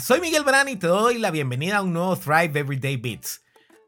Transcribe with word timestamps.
Soy 0.00 0.20
Miguel 0.20 0.44
Brand 0.44 0.68
y 0.68 0.76
te 0.76 0.86
doy 0.86 1.18
la 1.18 1.30
bienvenida 1.30 1.76
a 1.76 1.82
un 1.82 1.92
nuevo 1.92 2.16
Thrive 2.16 2.58
Everyday 2.58 2.96
Beats. 2.96 3.43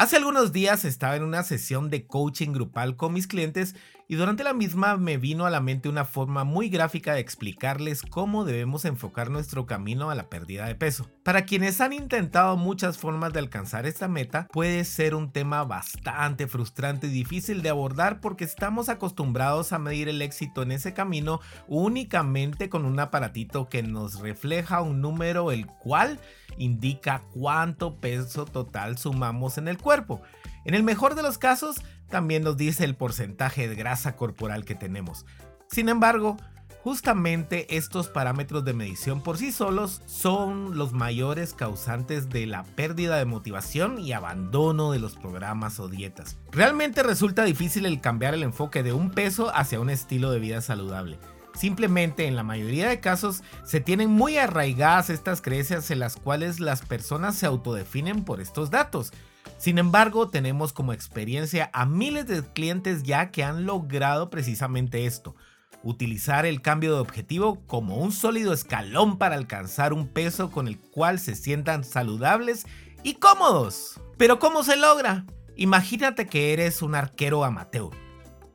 Hace 0.00 0.16
algunos 0.16 0.50
días 0.52 0.86
estaba 0.86 1.14
en 1.16 1.22
una 1.22 1.42
sesión 1.42 1.90
de 1.90 2.06
coaching 2.06 2.52
grupal 2.52 2.96
con 2.96 3.12
mis 3.12 3.26
clientes 3.26 3.74
y 4.08 4.14
durante 4.14 4.44
la 4.44 4.54
misma 4.54 4.96
me 4.96 5.18
vino 5.18 5.44
a 5.44 5.50
la 5.50 5.60
mente 5.60 5.90
una 5.90 6.06
forma 6.06 6.42
muy 6.42 6.70
gráfica 6.70 7.12
de 7.12 7.20
explicarles 7.20 8.00
cómo 8.00 8.46
debemos 8.46 8.86
enfocar 8.86 9.30
nuestro 9.30 9.66
camino 9.66 10.10
a 10.10 10.14
la 10.14 10.30
pérdida 10.30 10.64
de 10.64 10.74
peso. 10.74 11.10
Para 11.22 11.44
quienes 11.44 11.82
han 11.82 11.92
intentado 11.92 12.56
muchas 12.56 12.96
formas 12.96 13.34
de 13.34 13.40
alcanzar 13.40 13.84
esta 13.84 14.08
meta, 14.08 14.48
puede 14.50 14.84
ser 14.84 15.14
un 15.14 15.32
tema 15.32 15.64
bastante 15.64 16.48
frustrante 16.48 17.08
y 17.08 17.10
difícil 17.10 17.60
de 17.60 17.68
abordar 17.68 18.22
porque 18.22 18.44
estamos 18.44 18.88
acostumbrados 18.88 19.74
a 19.74 19.78
medir 19.78 20.08
el 20.08 20.22
éxito 20.22 20.62
en 20.62 20.72
ese 20.72 20.94
camino 20.94 21.40
únicamente 21.68 22.70
con 22.70 22.86
un 22.86 22.98
aparatito 23.00 23.68
que 23.68 23.82
nos 23.82 24.20
refleja 24.20 24.80
un 24.80 25.02
número 25.02 25.52
el 25.52 25.66
cual 25.66 26.18
indica 26.58 27.22
cuánto 27.32 27.96
peso 27.96 28.44
total 28.44 28.98
sumamos 28.98 29.58
en 29.58 29.68
el 29.68 29.78
cuerpo. 29.78 30.22
En 30.64 30.74
el 30.74 30.82
mejor 30.82 31.14
de 31.14 31.22
los 31.22 31.38
casos, 31.38 31.76
también 32.08 32.42
nos 32.42 32.56
dice 32.56 32.84
el 32.84 32.96
porcentaje 32.96 33.68
de 33.68 33.74
grasa 33.74 34.16
corporal 34.16 34.64
que 34.64 34.74
tenemos. 34.74 35.24
Sin 35.70 35.88
embargo, 35.88 36.36
justamente 36.82 37.76
estos 37.76 38.08
parámetros 38.08 38.64
de 38.64 38.72
medición 38.72 39.22
por 39.22 39.38
sí 39.38 39.52
solos 39.52 40.02
son 40.06 40.76
los 40.76 40.92
mayores 40.92 41.54
causantes 41.54 42.28
de 42.28 42.46
la 42.46 42.64
pérdida 42.64 43.16
de 43.16 43.24
motivación 43.24 43.98
y 43.98 44.12
abandono 44.12 44.92
de 44.92 44.98
los 44.98 45.16
programas 45.16 45.78
o 45.78 45.88
dietas. 45.88 46.36
Realmente 46.50 47.02
resulta 47.02 47.44
difícil 47.44 47.86
el 47.86 48.00
cambiar 48.00 48.34
el 48.34 48.42
enfoque 48.42 48.82
de 48.82 48.92
un 48.92 49.10
peso 49.10 49.54
hacia 49.54 49.80
un 49.80 49.90
estilo 49.90 50.30
de 50.30 50.40
vida 50.40 50.60
saludable. 50.60 51.18
Simplemente 51.54 52.26
en 52.26 52.36
la 52.36 52.42
mayoría 52.42 52.88
de 52.88 53.00
casos 53.00 53.42
se 53.64 53.80
tienen 53.80 54.10
muy 54.10 54.38
arraigadas 54.38 55.10
estas 55.10 55.42
creencias 55.42 55.90
en 55.90 55.98
las 55.98 56.16
cuales 56.16 56.60
las 56.60 56.82
personas 56.82 57.36
se 57.36 57.46
autodefinen 57.46 58.24
por 58.24 58.40
estos 58.40 58.70
datos 58.70 59.12
sin 59.60 59.76
embargo, 59.76 60.30
tenemos 60.30 60.72
como 60.72 60.94
experiencia 60.94 61.68
a 61.74 61.84
miles 61.84 62.26
de 62.26 62.42
clientes 62.42 63.02
ya 63.02 63.30
que 63.30 63.44
han 63.44 63.66
logrado 63.66 64.30
precisamente 64.30 65.04
esto, 65.04 65.36
utilizar 65.82 66.46
el 66.46 66.62
cambio 66.62 66.94
de 66.94 67.00
objetivo 67.00 67.60
como 67.66 67.98
un 67.98 68.10
sólido 68.10 68.54
escalón 68.54 69.18
para 69.18 69.34
alcanzar 69.34 69.92
un 69.92 70.08
peso 70.08 70.50
con 70.50 70.66
el 70.66 70.78
cual 70.78 71.18
se 71.18 71.34
sientan 71.34 71.84
saludables 71.84 72.66
y 73.02 73.16
cómodos. 73.16 74.00
Pero 74.16 74.38
¿cómo 74.38 74.62
se 74.62 74.78
logra? 74.78 75.26
Imagínate 75.56 76.26
que 76.26 76.54
eres 76.54 76.80
un 76.80 76.94
arquero 76.94 77.44
amateur. 77.44 77.90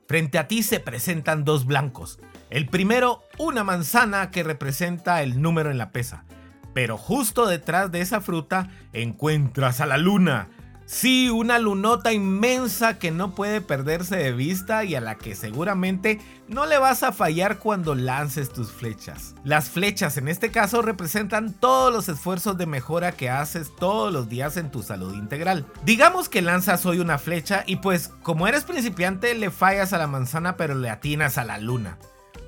Frente 0.08 0.38
a 0.38 0.46
ti 0.46 0.62
se 0.62 0.78
presentan 0.78 1.44
dos 1.44 1.66
blancos. 1.66 2.20
El 2.48 2.68
primero, 2.68 3.22
una 3.38 3.64
manzana 3.64 4.30
que 4.30 4.44
representa 4.44 5.22
el 5.22 5.42
número 5.42 5.70
en 5.70 5.78
la 5.78 5.90
pesa. 5.90 6.24
Pero 6.74 6.96
justo 6.96 7.46
detrás 7.46 7.90
de 7.90 8.02
esa 8.02 8.20
fruta 8.20 8.68
encuentras 8.92 9.80
a 9.80 9.86
la 9.86 9.96
luna, 9.96 10.48
Sí, 10.86 11.30
una 11.30 11.58
lunota 11.58 12.12
inmensa 12.12 12.96
que 12.96 13.10
no 13.10 13.34
puede 13.34 13.60
perderse 13.60 14.16
de 14.16 14.32
vista 14.32 14.84
y 14.84 14.94
a 14.94 15.00
la 15.00 15.16
que 15.16 15.34
seguramente 15.34 16.20
no 16.46 16.64
le 16.64 16.78
vas 16.78 17.02
a 17.02 17.10
fallar 17.10 17.58
cuando 17.58 17.96
lances 17.96 18.52
tus 18.52 18.70
flechas. 18.70 19.34
Las 19.42 19.68
flechas 19.68 20.16
en 20.16 20.28
este 20.28 20.52
caso 20.52 20.82
representan 20.82 21.52
todos 21.52 21.92
los 21.92 22.08
esfuerzos 22.08 22.56
de 22.56 22.66
mejora 22.66 23.10
que 23.10 23.28
haces 23.28 23.74
todos 23.74 24.12
los 24.12 24.28
días 24.28 24.56
en 24.56 24.70
tu 24.70 24.84
salud 24.84 25.14
integral. 25.14 25.66
Digamos 25.84 26.28
que 26.28 26.40
lanzas 26.40 26.86
hoy 26.86 27.00
una 27.00 27.18
flecha 27.18 27.64
y 27.66 27.76
pues 27.76 28.12
como 28.22 28.46
eres 28.46 28.62
principiante 28.62 29.34
le 29.34 29.50
fallas 29.50 29.92
a 29.92 29.98
la 29.98 30.06
manzana 30.06 30.56
pero 30.56 30.76
le 30.76 30.88
atinas 30.88 31.36
a 31.36 31.44
la 31.44 31.58
luna. 31.58 31.98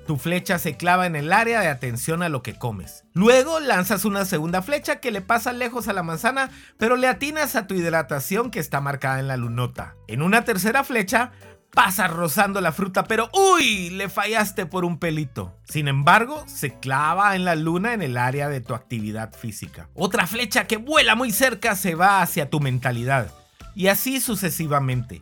Tu 0.08 0.16
flecha 0.16 0.58
se 0.58 0.78
clava 0.78 1.04
en 1.04 1.16
el 1.16 1.34
área 1.34 1.60
de 1.60 1.68
atención 1.68 2.22
a 2.22 2.30
lo 2.30 2.42
que 2.42 2.54
comes. 2.54 3.04
Luego 3.12 3.60
lanzas 3.60 4.06
una 4.06 4.24
segunda 4.24 4.62
flecha 4.62 5.00
que 5.00 5.10
le 5.10 5.20
pasa 5.20 5.52
lejos 5.52 5.86
a 5.86 5.92
la 5.92 6.02
manzana, 6.02 6.48
pero 6.78 6.96
le 6.96 7.08
atinas 7.08 7.56
a 7.56 7.66
tu 7.66 7.74
hidratación 7.74 8.50
que 8.50 8.58
está 8.58 8.80
marcada 8.80 9.20
en 9.20 9.28
la 9.28 9.36
lunota. 9.36 9.96
En 10.06 10.22
una 10.22 10.44
tercera 10.44 10.82
flecha, 10.82 11.32
pasas 11.74 12.10
rozando 12.10 12.62
la 12.62 12.72
fruta, 12.72 13.04
pero 13.04 13.28
¡uy! 13.34 13.90
Le 13.90 14.08
fallaste 14.08 14.64
por 14.64 14.86
un 14.86 14.98
pelito. 14.98 15.54
Sin 15.64 15.88
embargo, 15.88 16.42
se 16.46 16.78
clava 16.78 17.36
en 17.36 17.44
la 17.44 17.54
luna 17.54 17.92
en 17.92 18.00
el 18.00 18.16
área 18.16 18.48
de 18.48 18.62
tu 18.62 18.74
actividad 18.74 19.34
física. 19.34 19.90
Otra 19.92 20.26
flecha 20.26 20.66
que 20.66 20.78
vuela 20.78 21.16
muy 21.16 21.32
cerca 21.32 21.76
se 21.76 21.94
va 21.94 22.22
hacia 22.22 22.48
tu 22.48 22.60
mentalidad. 22.60 23.30
Y 23.74 23.88
así 23.88 24.22
sucesivamente. 24.22 25.20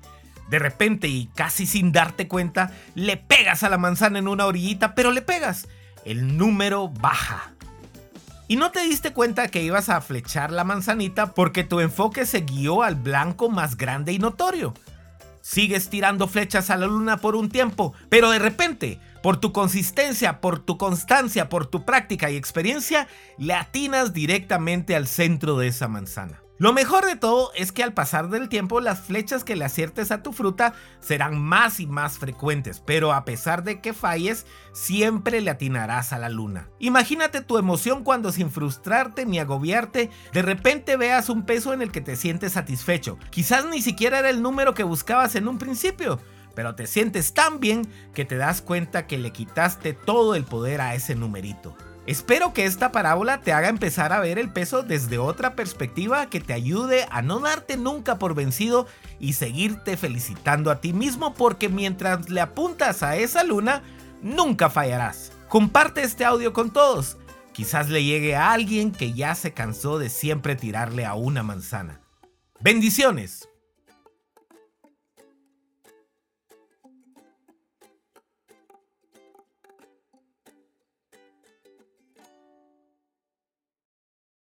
De 0.49 0.59
repente 0.59 1.09
y 1.09 1.27
casi 1.35 1.67
sin 1.67 1.93
darte 1.93 2.29
cuenta, 2.29 2.73
le 2.95 3.17
pegas 3.17 3.63
a 3.63 3.69
la 3.69 3.79
manzana 3.79 4.19
en 4.19 4.29
una 4.29 4.47
orillita, 4.47 4.95
pero 4.95 5.11
le 5.11 5.23
pegas. 5.23 5.69
El 6.05 6.37
número 6.37 6.89
baja. 6.89 7.53
Y 8.49 8.57
no 8.57 8.71
te 8.71 8.81
diste 8.81 9.13
cuenta 9.13 9.49
que 9.49 9.63
ibas 9.63 9.89
a 9.89 10.01
flechar 10.01 10.53
la 10.53 10.63
manzanita 10.63 11.35
porque 11.35 11.65
tu 11.65 11.81
enfoque 11.81 12.27
se 12.27 12.43
guió 12.43 12.85
al 12.85 12.95
blanco 12.95 13.51
más 13.51 13.77
grande 13.77 14.13
y 14.13 14.21
notorio. 14.21 14.73
Sigues 15.43 15.91
tirando 15.91 16.29
flechas 16.29 16.71
a 16.71 16.77
la 16.77 16.87
luna 16.87 17.19
por 17.19 17.35
un 17.35 17.49
tiempo, 17.49 17.93
pero 18.09 18.31
de 18.31 18.39
repente, 18.39 19.01
por 19.23 19.39
tu 19.39 19.53
consistencia, 19.53 20.41
por 20.41 20.61
tu 20.61 20.79
constancia, 20.79 21.49
por 21.49 21.67
tu 21.67 21.85
práctica 21.85 22.31
y 22.31 22.37
experiencia, 22.37 23.09
le 23.39 23.55
atinas 23.55 24.13
directamente 24.13 24.95
al 24.95 25.09
centro 25.09 25.57
de 25.57 25.69
esa 25.69 25.89
manzana. 25.89 26.41
Lo 26.59 26.73
mejor 26.73 27.05
de 27.05 27.17
todo 27.17 27.51
es 27.55 27.71
que 27.71 27.83
al 27.83 27.93
pasar 27.93 28.31
del 28.31 28.49
tiempo 28.49 28.81
las 28.81 29.01
flechas 29.01 29.45
que 29.45 29.57
le 29.57 29.67
aciertes 29.67 30.11
a 30.11 30.23
tu 30.23 30.33
fruta 30.33 30.73
serán 31.01 31.39
más 31.39 31.81
y 31.81 31.87
más 31.87 32.19
frecuentes, 32.19 32.81
pero 32.81 33.13
a 33.13 33.27
pesar 33.27 33.63
de 33.63 33.83
que 33.83 33.93
falles, 33.93 34.47
siempre 34.73 35.43
le 35.43 35.51
atinarás 35.51 36.15
a 36.15 36.19
la 36.19 36.31
luna. 36.31 36.71
Imagínate 36.79 37.43
tu 37.43 37.59
emoción 37.59 38.05
cuando 38.05 38.33
sin 38.33 38.51
frustrarte 38.51 39.27
ni 39.27 39.39
agobiarte, 39.39 40.11
de 40.33 40.43
repente 40.43 40.97
veas 40.97 41.29
un 41.29 41.45
peso 41.45 41.75
en 41.75 41.83
el 41.83 41.93
que 41.93 42.01
te 42.01 42.17
sientes 42.17 42.53
satisfecho. 42.53 43.19
Quizás 43.29 43.67
ni 43.67 43.83
siquiera 43.83 44.21
era 44.21 44.31
el 44.31 44.41
número 44.41 44.73
que 44.73 44.83
buscabas 44.83 45.35
en 45.35 45.49
un 45.49 45.59
principio, 45.59 46.21
pero 46.55 46.75
te 46.75 46.87
sientes 46.87 47.35
tan 47.35 47.61
bien 47.61 47.87
que 48.15 48.25
te 48.25 48.39
das 48.39 48.63
cuenta 48.63 49.07
que 49.07 49.19
le 49.19 49.31
quitaste 49.31 49.93
todo 49.93 50.35
el 50.35 50.45
poder 50.45 50.81
a 50.81 50.95
ese 50.95 51.17
numerito. 51.17 51.77
Espero 52.07 52.53
que 52.53 52.67
esta 52.67 52.93
parábola 52.93 53.41
te 53.41 53.53
haga 53.53 53.69
empezar 53.69 54.13
a 54.13 54.21
ver 54.21 54.39
el 54.39 54.53
peso 54.53 54.85
desde 54.85 55.19
otra 55.19 55.57
perspectiva 55.57 56.27
que 56.27 56.41
te 56.41 56.53
ayude 56.53 57.05
a 57.11 57.21
no 57.21 57.41
darte 57.41 57.77
nunca 57.77 58.17
por 58.17 58.37
vencido 58.37 58.87
y 59.19 59.33
seguirte 59.33 59.97
felicitando 59.97 60.71
a 60.71 60.81
ti 60.81 60.93
mismo 60.93 61.35
porque 61.35 61.69
mientras 61.69 62.29
le 62.31 62.41
apuntas 62.41 63.03
a 63.03 63.17
esa 63.17 63.43
luna, 63.43 63.83
nunca 64.23 64.71
fallarás. 64.71 65.33
Comparte 65.49 66.03
este 66.03 66.25
audio 66.25 66.53
con 66.53 66.73
todos. 66.73 67.17
Quizás 67.53 67.89
le 67.89 68.05
llegue 68.05 68.37
a 68.37 68.53
alguien 68.53 68.93
que 68.93 69.13
ya 69.13 69.35
se 69.35 69.53
cansó 69.53 69.99
de 69.99 70.09
siempre 70.09 70.55
tirarle 70.55 71.07
a 71.07 71.15
una 71.15 71.43
manzana. 71.43 72.03
Bendiciones. 72.61 73.49